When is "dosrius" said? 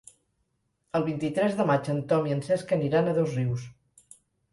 3.19-3.67